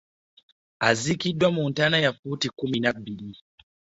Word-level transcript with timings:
Aziikiddwa 0.89 1.47
mu 1.55 1.63
ntaana 1.69 1.97
ya 2.05 2.11
ffuuti 2.15 2.45
makumi 2.49 2.77
abiri 2.91 3.29